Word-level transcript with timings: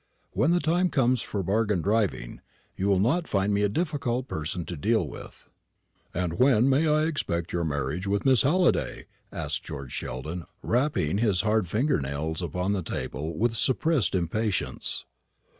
When 0.31 0.49
the 0.49 0.59
time 0.59 0.89
comes 0.89 1.21
for 1.21 1.43
bargain 1.43 1.83
driving, 1.83 2.41
you'll 2.75 2.97
not 2.97 3.27
find 3.27 3.53
me 3.53 3.61
a 3.61 3.69
difficult 3.69 4.27
person 4.27 4.65
to 4.65 4.75
deal 4.75 5.07
with. 5.07 5.47
"And 6.11 6.39
when 6.39 6.67
may 6.67 6.87
I 6.87 7.03
expect 7.05 7.53
your 7.53 7.63
marriage 7.63 8.07
with 8.07 8.25
Miss 8.25 8.41
Halliday?" 8.41 9.05
asked 9.31 9.63
George 9.63 9.91
Sheldon, 9.91 10.47
rapping 10.63 11.19
his 11.19 11.41
hard 11.41 11.67
finger 11.67 11.99
nails 12.01 12.41
upon 12.41 12.73
the 12.73 12.81
table 12.81 13.37
with 13.37 13.55
suppressed 13.55 14.15
impatience. 14.15 15.05